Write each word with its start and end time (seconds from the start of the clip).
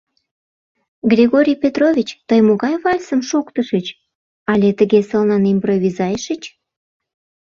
—Григорий 1.11 1.57
Петрович, 1.63 2.09
тый 2.27 2.39
могай 2.47 2.75
вальсым 2.83 3.21
шоктышыч, 3.29 3.85
але 4.51 4.69
тыге 4.79 4.99
сылнын 5.09 5.43
импровизайышыч? 5.53 6.43